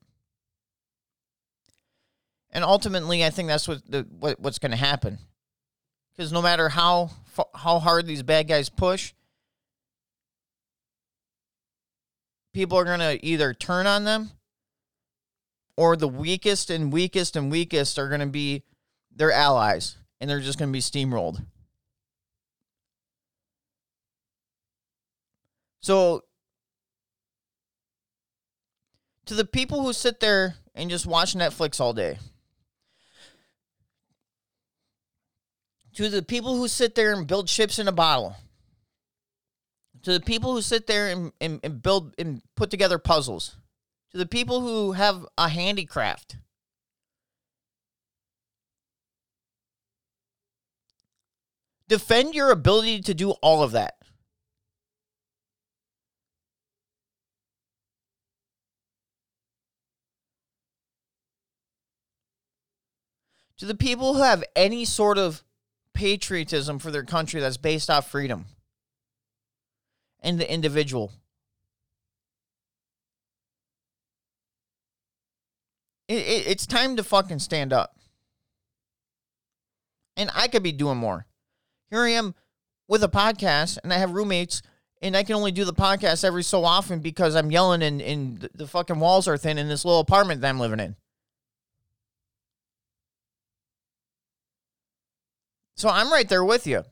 [2.50, 5.18] And ultimately, I think that's what the what, what's going to happen.
[6.16, 7.10] Because no matter how
[7.54, 9.12] how hard these bad guys push,
[12.52, 14.30] people are going to either turn on them
[15.76, 18.62] or the weakest and weakest and weakest are going to be
[19.14, 21.44] their allies and they're just going to be steamrolled.
[25.80, 26.22] So,
[29.26, 32.18] to the people who sit there and just watch Netflix all day,
[35.94, 38.36] to the people who sit there and build ships in a bottle,
[40.02, 43.56] to the people who sit there and, and, and build and put together puzzles,
[44.14, 46.36] to the people who have a handicraft.
[51.88, 53.94] Defend your ability to do all of that.
[63.58, 65.42] To the people who have any sort of
[65.92, 68.44] patriotism for their country that's based off freedom
[70.20, 71.10] and the individual.
[76.08, 77.96] It, it, it's time to fucking stand up.
[80.16, 81.26] And I could be doing more.
[81.90, 82.34] Here I am
[82.86, 84.62] with a podcast, and I have roommates,
[85.00, 88.38] and I can only do the podcast every so often because I'm yelling and, and
[88.38, 90.96] the, the fucking walls are thin in this little apartment that I'm living in.
[95.76, 96.84] So I'm right there with you.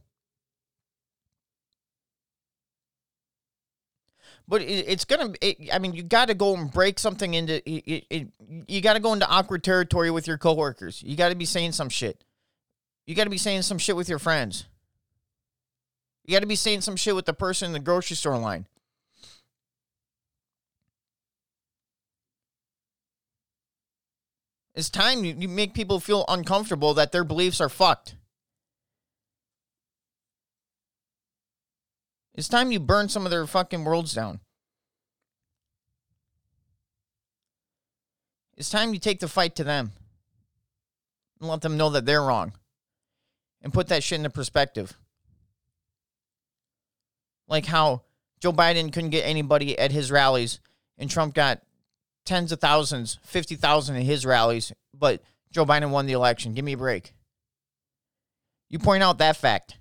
[4.49, 5.32] But it, it's gonna.
[5.40, 7.62] It, I mean, you got to go and break something into.
[7.68, 8.28] It,
[8.66, 11.03] you got to go into awkward territory with your coworkers.
[11.03, 12.24] You got to be saying some shit.
[13.07, 14.64] You got to be saying some shit with your friends.
[16.24, 18.66] You got to be saying some shit with the person in the grocery store line.
[24.74, 28.14] It's time you, you make people feel uncomfortable that their beliefs are fucked.
[32.35, 34.41] It's time you burn some of their fucking worlds down.
[38.57, 39.93] It's time you take the fight to them
[41.41, 42.53] and let them know that they're wrong
[43.61, 44.97] and put that shit into perspective.
[47.49, 48.03] Like how
[48.41, 50.61] Joe Biden couldn't get anybody at his rallies
[50.97, 51.62] and Trump got
[52.24, 56.55] tens of thousands, 50,000 at his rallies, but Joe Biden won the election.
[56.55, 57.14] Give me a break.
[58.68, 59.76] You point out that fact.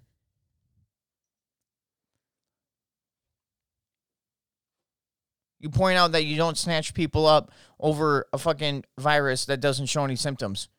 [5.61, 9.85] You point out that you don't snatch people up over a fucking virus that doesn't
[9.85, 10.69] show any symptoms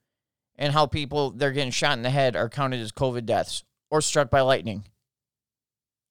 [0.56, 4.00] and how people they're getting shot in the head are counted as COVID deaths or
[4.00, 4.84] struck by lightning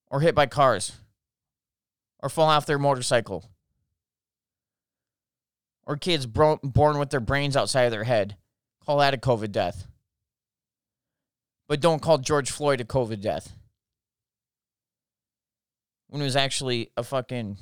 [0.09, 0.93] or hit by cars
[2.19, 3.49] or fall off their motorcycle
[5.85, 8.37] or kids bro- born with their brains outside of their head.
[8.85, 9.85] Call that a COVID death.
[11.67, 13.51] But don't call George Floyd a COVID death.
[16.07, 17.57] When it was actually a fucking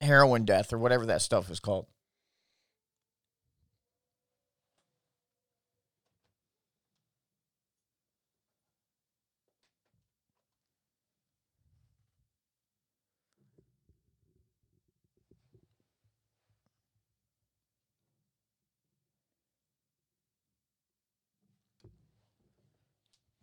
[0.00, 1.86] heroin death or whatever that stuff is called.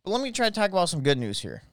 [0.04, 1.64] But let me try to talk about some good news here.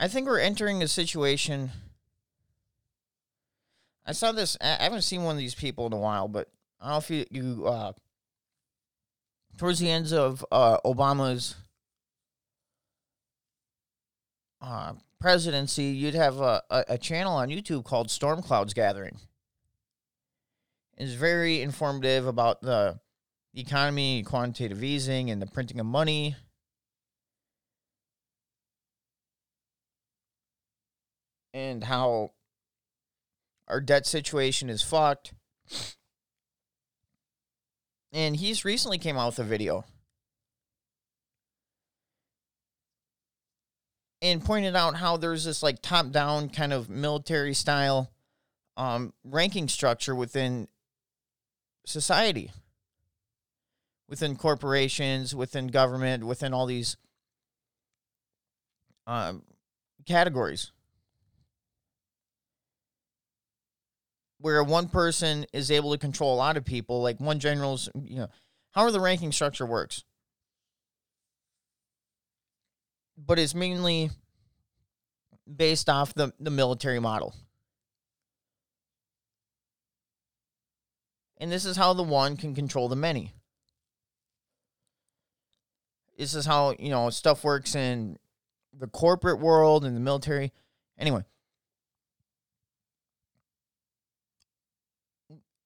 [0.00, 1.70] I think we're entering a situation.
[4.06, 4.56] I saw this.
[4.58, 6.48] I haven't seen one of these people in a while, but
[6.80, 7.92] I don't know if you, you uh,
[9.58, 11.54] towards the ends of uh, Obama's
[14.62, 19.18] uh, presidency, you'd have a, a, a, channel on YouTube called Storm Clouds Gathering.
[20.96, 22.98] It's very informative about the,
[23.52, 26.36] the economy, quantitative easing, and the printing of money.
[31.52, 32.32] And how
[33.68, 35.32] our debt situation is fucked.
[38.12, 39.84] And he's recently came out with a video.
[44.22, 48.10] And pointed out how there's this like top down kind of military style
[48.76, 50.68] um, ranking structure within
[51.86, 52.50] society,
[54.08, 56.96] within corporations, within government, within all these
[59.06, 59.42] um,
[60.06, 60.72] categories
[64.40, 68.16] where one person is able to control a lot of people, like one general's, you
[68.16, 68.28] know,
[68.72, 70.02] how the ranking structure works.
[73.18, 74.10] But it's mainly
[75.54, 77.34] based off the, the military model.
[81.36, 83.34] And this is how the one can control the many.
[86.16, 88.18] This is how, you know, stuff works in
[88.78, 90.52] the corporate world and the military.
[90.98, 91.24] Anyway.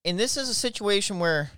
[0.04, 1.50] And this is a situation where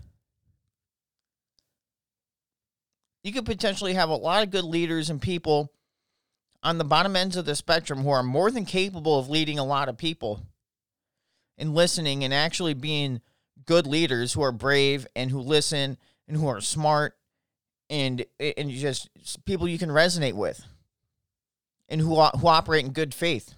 [3.24, 5.72] you could potentially have a lot of good leaders and people
[6.62, 9.64] on the bottom ends of the spectrum who are more than capable of leading a
[9.64, 10.42] lot of people
[11.58, 13.20] and listening and actually being
[13.64, 15.96] good leaders who are brave and who listen
[16.28, 17.16] and who are smart
[17.90, 19.08] and and just
[19.44, 20.64] people you can resonate with
[21.88, 23.54] and who who operate in good faith.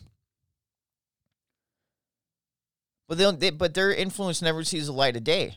[3.09, 5.57] But they, they but their influence never sees the light of day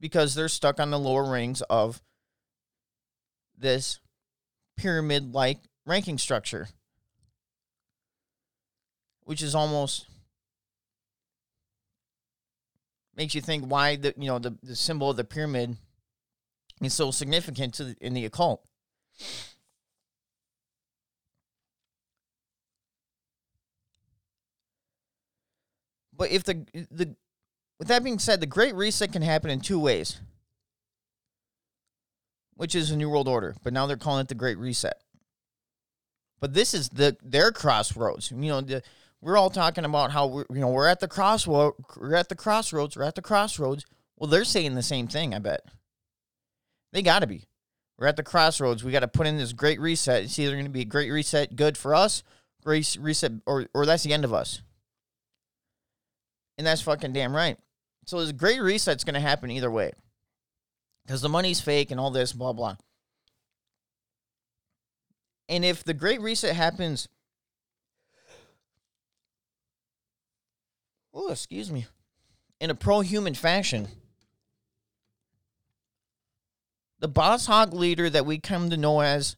[0.00, 2.00] because they're stuck on the lower rings of
[3.58, 3.98] this
[4.76, 6.68] pyramid like ranking structure,
[9.24, 10.06] which is almost
[13.16, 15.76] makes you think why the you know the, the symbol of the pyramid
[16.80, 18.64] is so significant to the, in the occult.
[26.16, 27.14] But if the the
[27.78, 30.20] with that being said, the Great Reset can happen in two ways,
[32.54, 33.54] which is a New World Order.
[33.62, 35.00] But now they're calling it the Great Reset.
[36.40, 38.30] But this is the their crossroads.
[38.30, 38.82] You know, the,
[39.20, 42.34] we're all talking about how we're you know we're at the crossroad, we're at the
[42.34, 43.84] crossroads, we're at the crossroads.
[44.16, 45.34] Well, they're saying the same thing.
[45.34, 45.62] I bet
[46.92, 47.44] they got to be.
[47.98, 48.84] We're at the crossroads.
[48.84, 50.24] We got to put in this great reset.
[50.24, 52.22] It's either going to be a great reset, good for us,
[52.62, 54.62] great reset, or or that's the end of us.
[56.58, 57.58] And that's fucking damn right.
[58.06, 59.92] So this great reset's going to happen either way.
[61.04, 62.76] Because the money's fake and all this, blah, blah.
[65.48, 67.08] And if the great reset happens,
[71.14, 71.86] oh, excuse me,
[72.60, 73.88] in a pro human fashion,
[76.98, 79.36] the boss hog leader that we come to know as,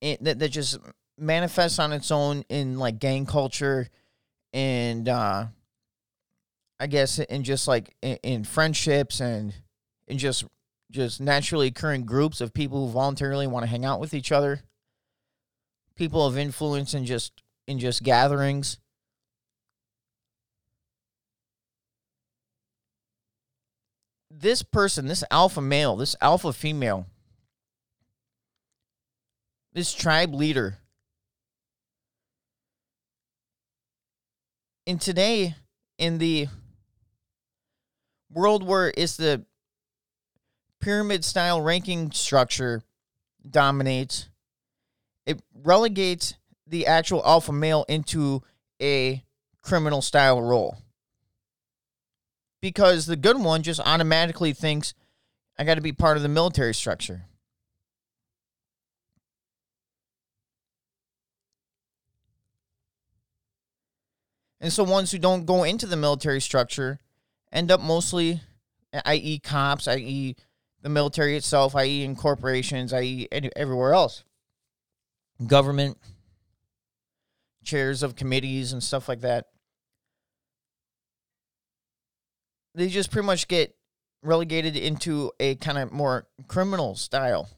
[0.00, 0.78] it, that, that just
[1.18, 3.88] manifests on its own in like gang culture
[4.52, 5.46] and uh,
[6.78, 9.54] I guess in just like in, in friendships and
[10.06, 10.44] in just
[10.90, 14.60] just naturally occurring groups of people who voluntarily want to hang out with each other.
[15.96, 18.78] People of influence in just in just gatherings.
[24.30, 27.06] This person, this alpha male, this alpha female,
[29.72, 30.78] this tribe leader.
[34.86, 35.56] And today,
[35.98, 36.48] in the
[38.32, 39.44] world where it's the
[40.80, 42.82] pyramid style ranking structure
[43.48, 44.28] dominates,
[45.24, 46.34] it relegates
[46.66, 48.42] the actual alpha male into
[48.80, 49.24] a
[49.62, 50.78] criminal style role.
[52.60, 54.94] Because the good one just automatically thinks,
[55.58, 57.24] I got to be part of the military structure.
[64.60, 66.98] And so ones who don't go into the military structure
[67.56, 68.40] end up mostly,
[69.06, 70.36] i.e., cops, i.e.,
[70.82, 73.26] the military itself, i.e., in corporations, i.e.,
[73.56, 74.22] everywhere else.
[75.44, 75.96] Government,
[77.64, 79.46] chairs of committees, and stuff like that.
[82.74, 83.74] They just pretty much get
[84.22, 87.48] relegated into a kind of more criminal style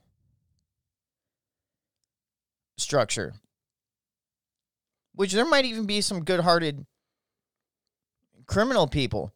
[2.76, 3.34] structure.
[5.14, 6.86] Which there might even be some good hearted
[8.46, 9.34] criminal people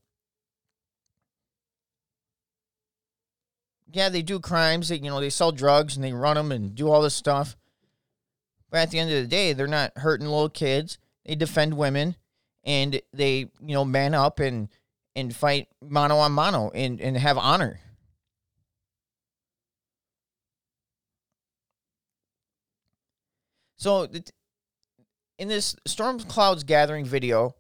[3.93, 4.89] yeah, they do crimes.
[4.89, 7.57] They, you know, they sell drugs and they run them and do all this stuff.
[8.71, 10.99] But at the end of the day, they're not hurting little kids.
[11.27, 12.17] They defend women
[12.65, 14.69] and they, you know, man up and
[15.15, 17.81] and fight mano a mano and, and have honor.
[23.77, 24.09] So
[25.39, 27.55] in this Storm Clouds Gathering video,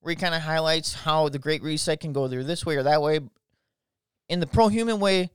[0.00, 2.82] where he kind of highlights how the Great Reset can go either this way or
[2.82, 3.20] that way,
[4.28, 5.30] in the pro-human way,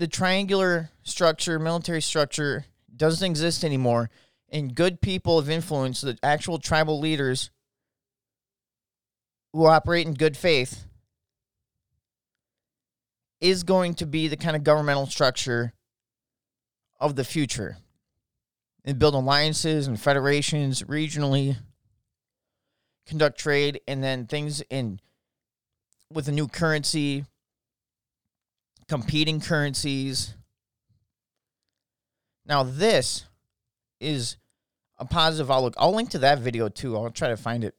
[0.00, 2.64] the triangular structure, military structure,
[2.96, 4.08] doesn't exist anymore.
[4.48, 7.50] And good people of influence, the actual tribal leaders
[9.52, 10.86] who operate in good faith,
[13.42, 15.74] is going to be the kind of governmental structure
[16.98, 17.76] of the future
[18.86, 21.58] and build alliances and federations regionally,
[23.06, 24.98] conduct trade, and then things in
[26.10, 27.26] with a new currency,
[28.90, 30.34] competing currencies.
[32.44, 33.24] Now, this
[34.00, 34.36] is
[34.98, 35.74] a positive outlook.
[35.78, 36.96] I'll link to that video too.
[36.96, 37.76] I'll try to find it.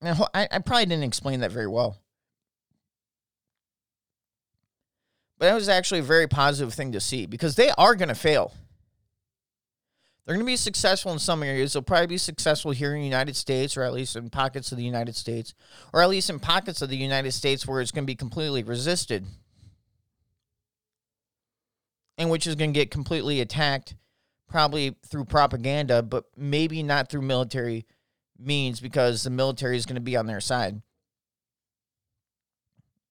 [0.00, 1.98] Now, I, I probably didn't explain that very well.
[5.38, 8.14] But that was actually a very positive thing to see because they are going to
[8.14, 8.54] fail.
[10.24, 11.74] They're going to be successful in some areas.
[11.74, 14.78] They'll probably be successful here in the United States, or at least in pockets of
[14.78, 15.52] the United States,
[15.92, 18.62] or at least in pockets of the United States where it's going to be completely
[18.62, 19.26] resisted,
[22.18, 23.94] and which is going to get completely attacked,
[24.48, 27.86] probably through propaganda, but maybe not through military
[28.38, 30.82] means because the military is going to be on their side.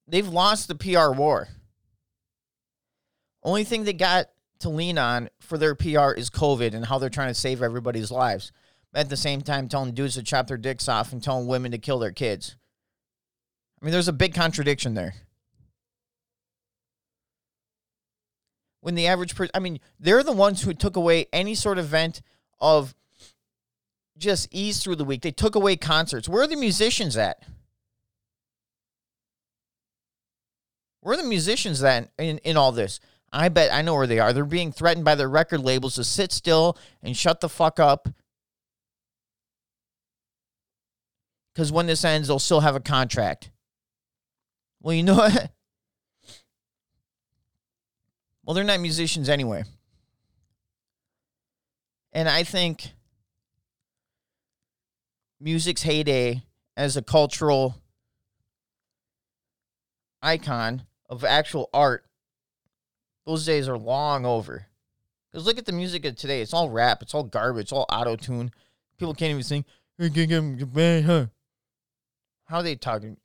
[0.08, 1.48] They've lost the PR war.
[3.44, 4.28] Only thing they got
[4.60, 8.12] to lean on for their PR is COVID and how they're trying to save everybody's
[8.12, 8.52] lives.
[8.92, 11.72] But at the same time, telling dudes to chop their dicks off and telling women
[11.72, 12.56] to kill their kids.
[13.82, 15.14] I mean, there's a big contradiction there.
[18.88, 21.84] When the average person, I mean, they're the ones who took away any sort of
[21.84, 22.22] event
[22.62, 22.96] of
[24.18, 25.24] just ease through the week.
[25.24, 26.30] They took away concerts.
[26.30, 27.44] Where are the musicians at?
[31.02, 33.02] Where are the musicians at in, in all this?
[33.30, 34.32] I bet I know where they are.
[34.32, 38.08] They're being threatened by their record labels to sit still and shut the fuck up.
[41.54, 43.52] Because when this ends, they'll still have a contract.
[44.82, 45.52] Well, you know what?
[48.48, 49.66] Well, they're not musicians anyway.
[52.14, 52.94] And I think
[55.38, 56.44] music's heyday
[56.78, 57.76] as a cultural
[60.22, 62.06] icon of actual art
[63.26, 64.66] those days are long over.
[65.30, 66.42] Because look at the music of today.
[66.42, 67.02] It's all rap.
[67.02, 67.64] It's all garbage.
[67.64, 68.52] It's all auto tune.
[68.98, 69.66] People can't even sing.
[72.46, 73.18] How are they talking?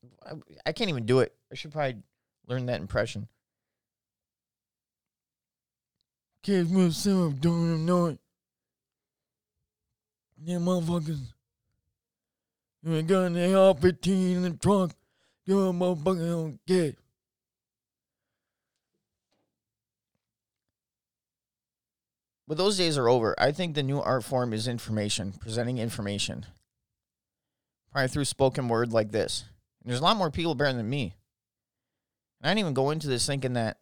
[0.67, 1.33] I can't even do it.
[1.53, 2.03] I should probably
[2.49, 3.29] learn that impression.
[6.43, 8.19] Kids move some, don't know it.
[10.45, 11.21] Yeah, motherfuckers.
[12.83, 14.93] You ain't got an AR 15 in the trunk.
[15.47, 16.99] You're a motherfucker don't get.
[22.49, 23.37] But those days are over.
[23.39, 26.45] I think the new art form is information, presenting information.
[27.93, 29.45] Probably through spoken word like this.
[29.83, 31.15] And there's a lot more people better than me.
[32.41, 33.79] And I didn't even go into this thinking that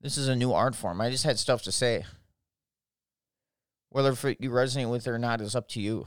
[0.00, 1.00] this is a new art form.
[1.00, 2.04] I just had stuff to say.
[3.90, 6.06] Whether you resonate with it or not is up to you.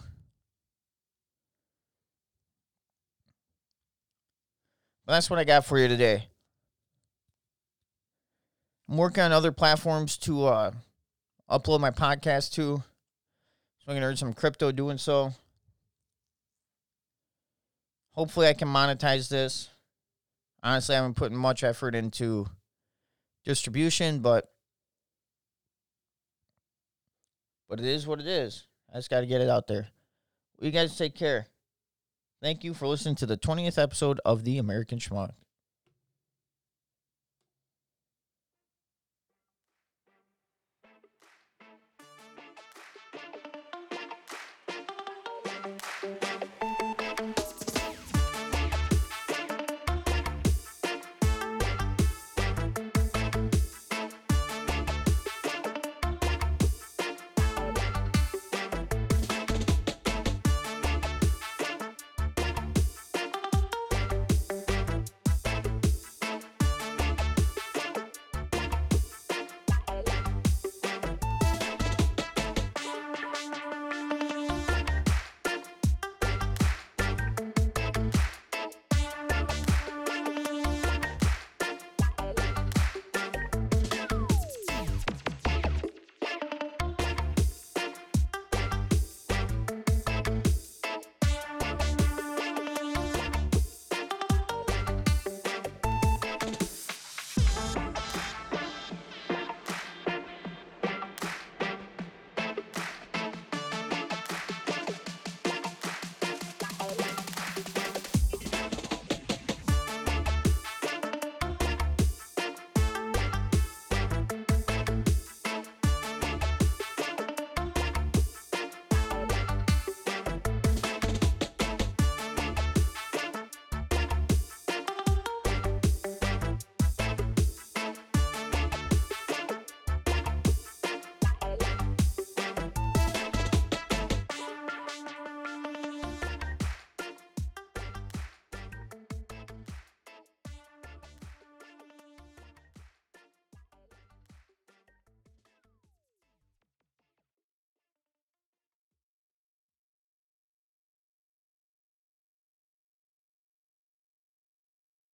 [5.06, 6.28] But that's what I got for you today.
[8.88, 10.72] I'm working on other platforms to uh,
[11.50, 12.84] upload my podcast to.
[13.80, 15.34] So I can earn some crypto doing so.
[18.12, 19.70] Hopefully, I can monetize this.
[20.62, 22.48] Honestly, I haven't put much effort into
[23.44, 24.52] distribution, but
[27.70, 28.68] but it is what it is.
[28.94, 29.88] I just got to get it out there.
[30.60, 31.48] You guys take care.
[32.42, 35.32] Thank you for listening to the 20th episode of the American Schmuck.